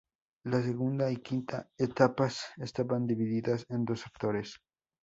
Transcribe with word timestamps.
La 0.45 0.63
segunda 0.63 1.11
y 1.11 1.13
la 1.17 1.21
quinta 1.21 1.69
etapas 1.77 2.41
estabas 2.57 3.05
divididas 3.05 3.63
en 3.69 3.85
dos 3.85 3.99
sectores. 3.99 4.59